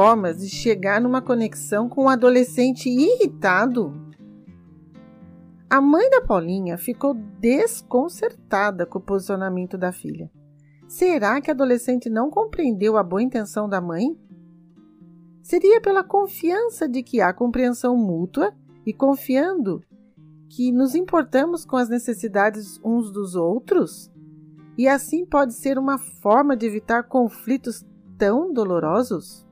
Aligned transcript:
formas 0.00 0.38
de 0.38 0.48
chegar 0.48 0.98
numa 0.98 1.20
conexão 1.20 1.86
com 1.86 2.04
um 2.04 2.08
adolescente 2.08 2.88
irritado? 2.88 3.92
A 5.68 5.78
mãe 5.78 6.08
da 6.08 6.22
Paulinha 6.22 6.78
ficou 6.78 7.12
desconcertada 7.12 8.86
com 8.86 8.98
o 8.98 9.02
posicionamento 9.02 9.76
da 9.76 9.92
filha. 9.92 10.30
Será 10.88 11.38
que 11.38 11.50
a 11.50 11.52
adolescente 11.54 12.08
não 12.08 12.30
compreendeu 12.30 12.96
a 12.96 13.02
boa 13.02 13.22
intenção 13.22 13.68
da 13.68 13.78
mãe? 13.78 14.18
Seria 15.42 15.82
pela 15.82 16.02
confiança 16.02 16.88
de 16.88 17.02
que 17.02 17.20
há 17.20 17.30
compreensão 17.34 17.94
mútua 17.94 18.54
e 18.86 18.94
confiando 18.94 19.84
que 20.48 20.72
nos 20.72 20.94
importamos 20.94 21.66
com 21.66 21.76
as 21.76 21.90
necessidades 21.90 22.80
uns 22.82 23.12
dos 23.12 23.34
outros? 23.34 24.10
E 24.78 24.88
assim 24.88 25.26
pode 25.26 25.52
ser 25.52 25.78
uma 25.78 25.98
forma 25.98 26.56
de 26.56 26.64
evitar 26.64 27.02
conflitos 27.02 27.84
tão 28.16 28.50
dolorosos? 28.50 29.49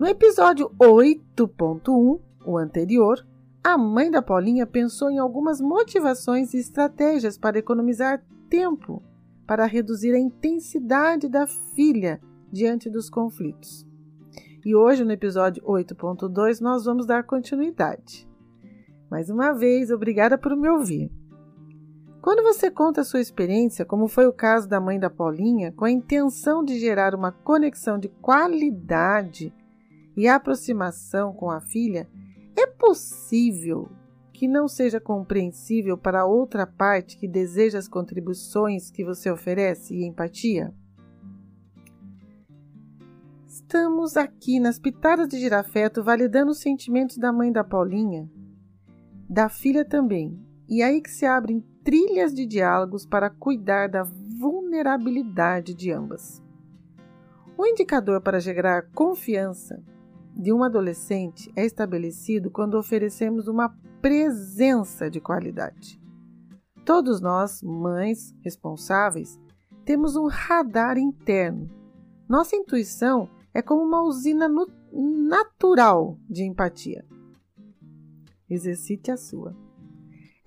No 0.00 0.06
episódio 0.06 0.70
8.1, 0.80 2.20
o 2.46 2.56
anterior, 2.56 3.22
a 3.62 3.76
mãe 3.76 4.10
da 4.10 4.22
Paulinha 4.22 4.66
pensou 4.66 5.10
em 5.10 5.18
algumas 5.18 5.60
motivações 5.60 6.54
e 6.54 6.56
estratégias 6.56 7.36
para 7.36 7.58
economizar 7.58 8.24
tempo, 8.48 9.02
para 9.46 9.66
reduzir 9.66 10.14
a 10.14 10.18
intensidade 10.18 11.28
da 11.28 11.46
filha 11.46 12.18
diante 12.50 12.88
dos 12.88 13.10
conflitos. 13.10 13.86
E 14.64 14.74
hoje, 14.74 15.04
no 15.04 15.12
episódio 15.12 15.62
8.2, 15.64 16.62
nós 16.62 16.86
vamos 16.86 17.04
dar 17.04 17.24
continuidade. 17.24 18.26
Mais 19.10 19.28
uma 19.28 19.52
vez, 19.52 19.90
obrigada 19.90 20.38
por 20.38 20.56
me 20.56 20.70
ouvir. 20.70 21.12
Quando 22.22 22.42
você 22.42 22.70
conta 22.70 23.02
a 23.02 23.04
sua 23.04 23.20
experiência, 23.20 23.84
como 23.84 24.08
foi 24.08 24.26
o 24.26 24.32
caso 24.32 24.66
da 24.66 24.80
mãe 24.80 24.98
da 24.98 25.10
Paulinha, 25.10 25.72
com 25.72 25.84
a 25.84 25.90
intenção 25.90 26.64
de 26.64 26.78
gerar 26.78 27.14
uma 27.14 27.30
conexão 27.30 27.98
de 27.98 28.08
qualidade 28.08 29.52
e 30.16 30.28
aproximação 30.28 31.32
com 31.32 31.50
a 31.50 31.60
filha, 31.60 32.08
é 32.56 32.66
possível 32.66 33.90
que 34.32 34.48
não 34.48 34.66
seja 34.66 34.98
compreensível 34.98 35.98
para 35.98 36.24
outra 36.24 36.66
parte 36.66 37.18
que 37.18 37.28
deseja 37.28 37.78
as 37.78 37.86
contribuições 37.86 38.90
que 38.90 39.04
você 39.04 39.30
oferece 39.30 39.94
e 39.94 40.06
empatia? 40.06 40.74
Estamos 43.46 44.16
aqui 44.16 44.58
nas 44.58 44.78
pitadas 44.78 45.28
de 45.28 45.38
girafeto 45.38 46.02
validando 46.02 46.52
os 46.52 46.60
sentimentos 46.60 47.18
da 47.18 47.32
mãe 47.32 47.52
da 47.52 47.62
Paulinha, 47.62 48.30
da 49.28 49.48
filha 49.48 49.84
também, 49.84 50.40
e 50.68 50.82
aí 50.82 51.00
que 51.00 51.10
se 51.10 51.26
abrem 51.26 51.60
trilhas 51.84 52.34
de 52.34 52.46
diálogos 52.46 53.04
para 53.04 53.28
cuidar 53.28 53.88
da 53.88 54.04
vulnerabilidade 54.04 55.74
de 55.74 55.92
ambas. 55.92 56.42
O 57.58 57.66
indicador 57.66 58.22
para 58.22 58.40
gerar 58.40 58.90
confiança 58.92 59.84
de 60.40 60.52
um 60.52 60.64
adolescente 60.64 61.52
é 61.54 61.64
estabelecido 61.64 62.50
quando 62.50 62.78
oferecemos 62.78 63.46
uma 63.46 63.68
presença 64.00 65.10
de 65.10 65.20
qualidade. 65.20 66.00
Todos 66.84 67.20
nós, 67.20 67.62
mães 67.62 68.34
responsáveis, 68.42 69.38
temos 69.84 70.16
um 70.16 70.26
radar 70.26 70.96
interno. 70.96 71.70
Nossa 72.28 72.56
intuição 72.56 73.28
é 73.52 73.60
como 73.60 73.82
uma 73.82 74.02
usina 74.02 74.48
natural 74.92 76.18
de 76.28 76.44
empatia. 76.44 77.04
Exercite 78.48 79.10
a 79.10 79.16
sua. 79.16 79.54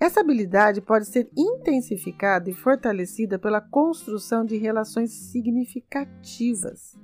Essa 0.00 0.20
habilidade 0.20 0.80
pode 0.80 1.06
ser 1.06 1.30
intensificada 1.36 2.50
e 2.50 2.54
fortalecida 2.54 3.38
pela 3.38 3.60
construção 3.60 4.44
de 4.44 4.56
relações 4.56 5.12
significativas 5.12 6.98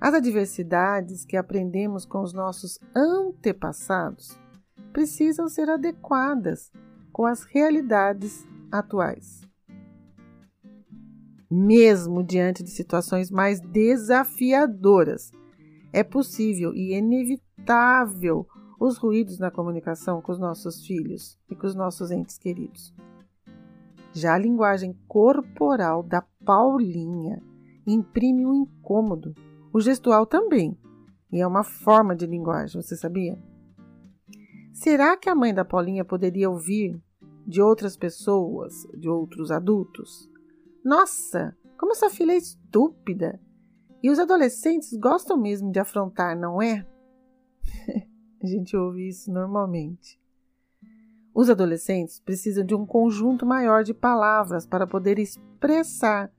as 0.00 0.14
adversidades 0.14 1.24
que 1.24 1.36
aprendemos 1.36 2.04
com 2.04 2.20
os 2.22 2.32
nossos 2.32 2.78
antepassados 2.94 4.38
precisam 4.92 5.48
ser 5.48 5.68
adequadas 5.70 6.70
com 7.12 7.24
as 7.24 7.44
realidades 7.44 8.46
atuais. 8.70 9.40
Mesmo 11.50 12.22
diante 12.22 12.62
de 12.62 12.70
situações 12.70 13.30
mais 13.30 13.60
desafiadoras, 13.60 15.30
é 15.92 16.02
possível 16.02 16.74
e 16.74 16.94
inevitável 16.94 18.46
os 18.78 18.98
ruídos 18.98 19.38
na 19.38 19.50
comunicação 19.50 20.20
com 20.20 20.32
os 20.32 20.38
nossos 20.38 20.84
filhos 20.84 21.38
e 21.48 21.54
com 21.54 21.66
os 21.66 21.74
nossos 21.74 22.10
entes 22.10 22.36
queridos. 22.36 22.92
Já 24.12 24.34
a 24.34 24.38
linguagem 24.38 24.94
corporal 25.08 26.02
da 26.02 26.22
Paulinha 26.44 27.42
imprime 27.86 28.44
um 28.44 28.52
incômodo 28.52 29.34
o 29.76 29.80
gestual 29.80 30.24
também, 30.24 30.74
e 31.30 31.38
é 31.38 31.46
uma 31.46 31.62
forma 31.62 32.16
de 32.16 32.24
linguagem, 32.24 32.80
você 32.80 32.96
sabia? 32.96 33.38
Será 34.72 35.18
que 35.18 35.28
a 35.28 35.34
mãe 35.34 35.52
da 35.52 35.66
Paulinha 35.66 36.02
poderia 36.02 36.48
ouvir 36.48 36.98
de 37.46 37.60
outras 37.60 37.94
pessoas, 37.94 38.72
de 38.96 39.06
outros 39.06 39.50
adultos? 39.50 40.30
Nossa, 40.82 41.54
como 41.76 41.92
essa 41.92 42.08
filha 42.08 42.32
é 42.32 42.38
estúpida! 42.38 43.38
E 44.02 44.08
os 44.08 44.18
adolescentes 44.18 44.96
gostam 44.96 45.36
mesmo 45.36 45.70
de 45.70 45.78
afrontar, 45.78 46.34
não 46.34 46.62
é? 46.62 46.86
a 48.42 48.46
gente 48.46 48.74
ouve 48.74 49.06
isso 49.06 49.30
normalmente. 49.30 50.18
Os 51.34 51.50
adolescentes 51.50 52.18
precisam 52.18 52.64
de 52.64 52.74
um 52.74 52.86
conjunto 52.86 53.44
maior 53.44 53.84
de 53.84 53.92
palavras 53.92 54.66
para 54.66 54.86
poder 54.86 55.18
expressar 55.18 56.32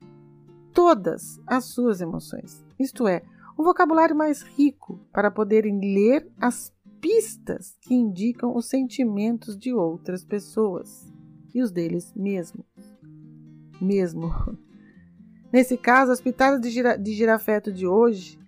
todas 0.73 1.39
as 1.45 1.65
suas 1.65 2.01
emoções 2.01 2.65
isto 2.79 3.07
é, 3.07 3.23
um 3.57 3.63
vocabulário 3.63 4.15
mais 4.15 4.41
rico 4.41 4.99
para 5.11 5.31
poderem 5.31 5.79
ler 5.79 6.29
as 6.39 6.71
pistas 7.01 7.77
que 7.81 7.93
indicam 7.93 8.55
os 8.55 8.67
sentimentos 8.67 9.57
de 9.57 9.73
outras 9.73 10.23
pessoas 10.23 11.11
e 11.53 11.61
os 11.61 11.71
deles 11.71 12.13
mesmos. 12.16 12.66
Mesmo. 13.81 14.31
Nesse 15.51 15.77
caso, 15.77 16.11
as 16.11 16.21
pitadas 16.21 16.59
de, 16.61 16.69
gira, 16.69 16.97
de 16.97 17.13
girafeto 17.13 17.71
de 17.71 17.87
hoje, 17.87 18.39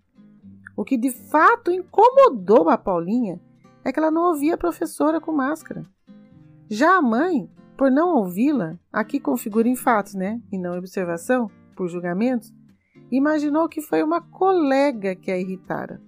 o 0.76 0.84
que 0.84 0.98
de 0.98 1.12
fato 1.12 1.72
incomodou 1.72 2.70
a 2.70 2.78
Paulinha 2.78 3.40
é 3.84 3.92
que 3.92 4.00
ela 4.00 4.12
não 4.12 4.24
ouvia 4.24 4.56
a 4.56 4.58
professora 4.58 5.20
com 5.20 5.32
máscara. 5.32 5.86
Já 6.70 6.98
a 6.98 7.02
mãe, 7.02 7.50
por 7.78 7.90
não 7.90 8.18
ouvi-la, 8.18 8.78
aqui 8.92 9.20
configura 9.20 9.68
em 9.68 9.76
fatos, 9.76 10.14
né? 10.14 10.42
E 10.52 10.58
não 10.58 10.78
observação, 10.78 11.50
por 11.76 11.88
julgamentos, 11.88 12.54
imaginou 13.12 13.68
que 13.68 13.82
foi 13.82 14.04
uma 14.04 14.22
colega 14.22 15.16
que 15.16 15.32
a 15.32 15.38
irritara. 15.38 16.02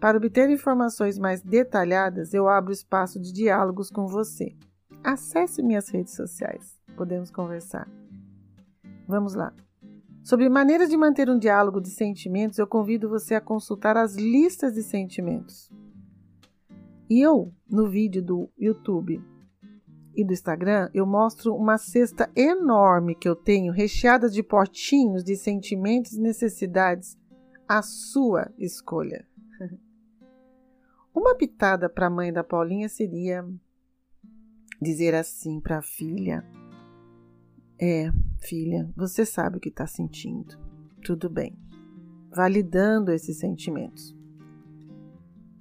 Para 0.00 0.16
obter 0.16 0.48
informações 0.48 1.18
mais 1.18 1.42
detalhadas, 1.42 2.32
eu 2.32 2.48
abro 2.48 2.72
espaço 2.72 3.20
de 3.20 3.32
diálogos 3.32 3.90
com 3.90 4.06
você. 4.06 4.56
Acesse 5.04 5.62
minhas 5.62 5.88
redes 5.90 6.14
sociais. 6.14 6.78
Podemos 6.96 7.30
conversar. 7.30 7.88
Vamos 9.06 9.34
lá. 9.34 9.52
Sobre 10.22 10.48
maneiras 10.48 10.88
de 10.88 10.96
manter 10.96 11.28
um 11.28 11.38
diálogo 11.38 11.80
de 11.80 11.90
sentimentos, 11.90 12.58
eu 12.58 12.66
convido 12.66 13.08
você 13.08 13.34
a 13.34 13.40
consultar 13.40 13.96
as 13.96 14.14
listas 14.14 14.74
de 14.74 14.82
sentimentos. 14.82 15.70
E 17.08 17.20
eu, 17.20 17.52
no 17.68 17.88
vídeo 17.88 18.22
do 18.22 18.48
YouTube 18.56 19.22
e 20.14 20.24
do 20.24 20.32
Instagram, 20.32 20.90
eu 20.92 21.06
mostro 21.06 21.54
uma 21.54 21.78
cesta 21.78 22.30
enorme 22.34 23.14
que 23.14 23.28
eu 23.28 23.36
tenho, 23.36 23.72
recheada 23.72 24.28
de 24.28 24.42
potinhos 24.42 25.22
de 25.22 25.36
sentimentos 25.36 26.12
e 26.12 26.20
necessidades, 26.20 27.18
a 27.68 27.82
sua 27.82 28.52
escolha. 28.58 29.26
Uma 31.14 31.34
pitada 31.34 31.88
para 31.88 32.06
a 32.06 32.10
mãe 32.10 32.32
da 32.32 32.44
Paulinha 32.44 32.88
seria 32.88 33.44
dizer 34.80 35.14
assim 35.14 35.60
para 35.60 35.78
a 35.78 35.82
filha: 35.82 36.44
É, 37.80 38.10
filha, 38.38 38.88
você 38.96 39.26
sabe 39.26 39.56
o 39.56 39.60
que 39.60 39.68
está 39.68 39.86
sentindo. 39.86 40.56
Tudo 41.04 41.28
bem. 41.28 41.58
Validando 42.30 43.10
esses 43.12 43.38
sentimentos. 43.38 44.16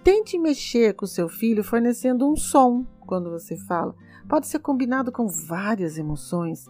Tente 0.04 0.40
mexer 0.40 0.94
com 0.94 1.06
seu 1.06 1.28
filho 1.28 1.64
fornecendo 1.64 2.30
um 2.30 2.36
som 2.36 2.86
quando 3.02 3.30
você 3.30 3.58
fala 3.58 3.96
pode 4.30 4.48
ser 4.48 4.60
combinado 4.60 5.12
com 5.12 5.28
várias 5.28 5.98
emoções, 5.98 6.66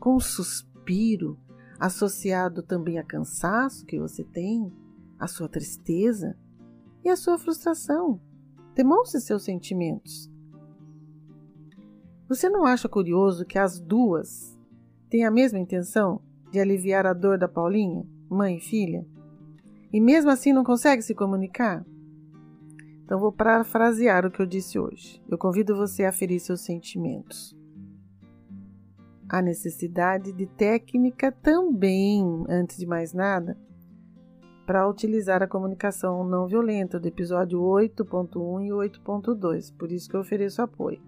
com 0.00 0.16
um 0.16 0.20
suspiro, 0.20 1.38
associado 1.78 2.62
também 2.62 2.98
a 2.98 3.04
cansaço 3.04 3.84
que 3.84 4.00
você 4.00 4.24
tem, 4.24 4.72
a 5.18 5.28
sua 5.28 5.48
tristeza 5.48 6.36
e 7.04 7.08
a 7.08 7.16
sua 7.16 7.38
frustração. 7.38 8.20
Demonstre 8.74 9.20
seus 9.20 9.44
sentimentos. 9.44 10.30
Você 12.28 12.48
não 12.48 12.64
acha 12.64 12.88
curioso 12.88 13.44
que 13.44 13.58
as 13.58 13.78
duas 13.78 14.58
têm 15.10 15.24
a 15.24 15.30
mesma 15.30 15.58
intenção 15.58 16.22
de 16.50 16.58
aliviar 16.58 17.06
a 17.06 17.12
dor 17.12 17.36
da 17.38 17.46
Paulinha, 17.46 18.06
mãe 18.28 18.56
e 18.56 18.60
filha? 18.60 19.06
E 19.92 20.00
mesmo 20.00 20.30
assim 20.30 20.52
não 20.52 20.64
consegue 20.64 21.02
se 21.02 21.14
comunicar? 21.14 21.84
Então, 23.12 23.20
vou 23.20 23.30
parafrasear 23.30 24.24
o 24.24 24.30
que 24.30 24.40
eu 24.40 24.46
disse 24.46 24.78
hoje. 24.78 25.22
Eu 25.28 25.36
convido 25.36 25.76
você 25.76 26.02
a 26.06 26.10
ferir 26.10 26.40
seus 26.40 26.62
sentimentos. 26.62 27.54
A 29.28 29.42
necessidade 29.42 30.32
de 30.32 30.46
técnica 30.46 31.30
também, 31.30 32.24
antes 32.48 32.78
de 32.78 32.86
mais 32.86 33.12
nada, 33.12 33.54
para 34.64 34.88
utilizar 34.88 35.42
a 35.42 35.46
comunicação 35.46 36.24
não 36.24 36.46
violenta 36.46 36.98
do 36.98 37.06
episódio 37.06 37.60
8.1 37.60 38.64
e 38.64 38.70
8.2, 38.70 39.76
por 39.76 39.92
isso 39.92 40.08
que 40.08 40.16
eu 40.16 40.20
ofereço 40.20 40.62
apoio. 40.62 41.02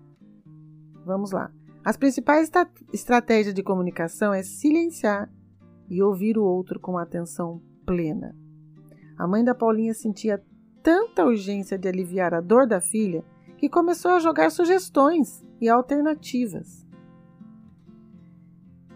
Vamos 1.06 1.30
lá. 1.30 1.50
As 1.82 1.96
principais 1.96 2.50
estratégias 2.92 3.54
de 3.54 3.62
comunicação 3.62 4.34
é 4.34 4.42
silenciar 4.42 5.32
e 5.88 6.02
ouvir 6.02 6.36
o 6.36 6.44
outro 6.44 6.78
com 6.78 6.98
atenção 6.98 7.62
plena. 7.86 8.36
A 9.16 9.26
mãe 9.26 9.42
da 9.42 9.54
Paulinha 9.54 9.94
sentia 9.94 10.44
tanta 10.84 11.24
urgência 11.24 11.78
de 11.78 11.88
aliviar 11.88 12.34
a 12.34 12.42
dor 12.42 12.66
da 12.66 12.78
filha 12.78 13.24
que 13.56 13.70
começou 13.70 14.10
a 14.10 14.20
jogar 14.20 14.50
sugestões 14.50 15.42
e 15.58 15.66
alternativas. 15.66 16.86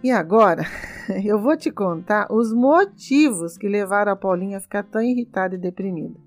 E 0.05 0.11
agora, 0.11 0.65
eu 1.25 1.41
vou 1.41 1.57
te 1.57 1.71
contar 1.71 2.31
os 2.31 2.53
motivos 2.53 3.57
que 3.57 3.67
levaram 3.67 4.13
a 4.13 4.17
Paulinha 4.17 4.59
a 4.59 4.61
ficar 4.61 4.83
tão 4.83 5.01
irritada 5.01 5.55
e 5.55 5.59
deprimida. 5.59 6.21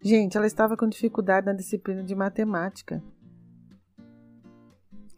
Gente, 0.00 0.36
ela 0.36 0.46
estava 0.46 0.76
com 0.76 0.88
dificuldade 0.88 1.46
na 1.46 1.52
disciplina 1.52 2.04
de 2.04 2.14
matemática. 2.14 3.02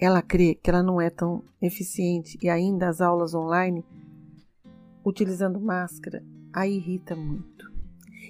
Ela 0.01 0.23
crê 0.23 0.55
que 0.55 0.71
ela 0.71 0.83
não 0.83 0.99
é 1.01 1.11
tão 1.11 1.45
eficiente 1.61 2.39
e 2.43 2.49
ainda 2.49 2.89
as 2.89 3.03
aulas 3.03 3.35
online, 3.35 3.85
utilizando 5.05 5.61
máscara, 5.61 6.25
a 6.51 6.67
irrita 6.67 7.15
muito. 7.15 7.76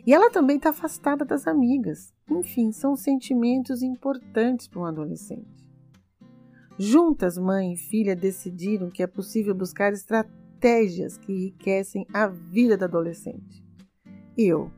E 0.06 0.14
ela 0.14 0.30
também 0.30 0.56
está 0.56 0.70
afastada 0.70 1.24
das 1.24 1.48
amigas. 1.48 2.14
Enfim, 2.30 2.70
são 2.70 2.94
sentimentos 2.94 3.82
importantes 3.82 4.68
para 4.68 4.80
um 4.80 4.84
adolescente. 4.84 5.66
Juntas, 6.78 7.36
mãe 7.36 7.72
e 7.72 7.76
filha 7.76 8.14
decidiram 8.14 8.88
que 8.88 9.02
é 9.02 9.06
possível 9.06 9.54
buscar 9.54 9.92
estratégias 9.92 11.16
que 11.18 11.32
enriquecem 11.32 12.06
a 12.14 12.28
vida 12.28 12.76
da 12.76 12.86
adolescente. 12.86 13.64
Eu, 14.38 14.70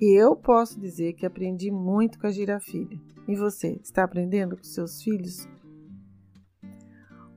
eu 0.00 0.34
posso 0.34 0.80
dizer 0.80 1.12
que 1.12 1.26
aprendi 1.26 1.70
muito 1.70 2.18
com 2.18 2.26
a 2.26 2.30
girafilha. 2.30 2.98
E 3.28 3.36
você, 3.36 3.78
está 3.82 4.02
aprendendo 4.02 4.56
com 4.56 4.64
seus 4.64 5.02
filhos? 5.02 5.48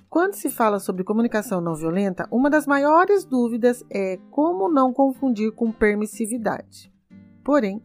Quando 0.10 0.34
se 0.34 0.50
fala 0.50 0.80
sobre 0.80 1.04
comunicação 1.04 1.62
não 1.62 1.76
violenta, 1.76 2.28
uma 2.32 2.50
das 2.50 2.66
maiores 2.66 3.26
dúvidas 3.26 3.84
é 3.90 4.18
como 4.32 4.72
não 4.72 4.92
confundir 4.92 5.52
com 5.52 5.72
permissividade. 5.72 6.92
Porém, 7.48 7.82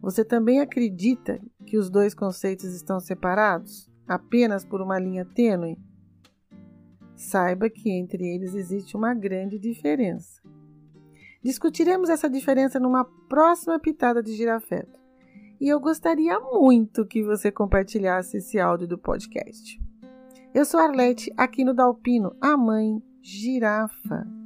você 0.00 0.24
também 0.24 0.60
acredita 0.60 1.38
que 1.66 1.76
os 1.76 1.90
dois 1.90 2.14
conceitos 2.14 2.72
estão 2.72 2.98
separados? 2.98 3.92
apenas 4.06 4.64
por 4.64 4.80
uma 4.80 4.98
linha 4.98 5.24
tênue, 5.24 5.78
saiba 7.16 7.70
que 7.70 7.90
entre 7.90 8.26
eles 8.26 8.54
existe 8.54 8.96
uma 8.96 9.14
grande 9.14 9.58
diferença. 9.58 10.40
Discutiremos 11.42 12.08
essa 12.08 12.28
diferença 12.28 12.78
numa 12.78 13.04
próxima 13.28 13.78
pitada 13.78 14.22
de 14.22 14.34
girafeto. 14.34 15.00
E 15.60 15.68
eu 15.68 15.80
gostaria 15.80 16.38
muito 16.38 17.06
que 17.06 17.22
você 17.22 17.50
compartilhasse 17.50 18.36
esse 18.36 18.58
áudio 18.58 18.86
do 18.86 18.98
podcast. 18.98 19.80
Eu 20.54 20.64
sou 20.64 20.78
Arlete, 20.78 21.32
aqui 21.36 21.64
no 21.64 21.72
Dalpino, 21.72 22.36
a 22.40 22.56
mãe 22.56 23.02
girafa. 23.22 24.41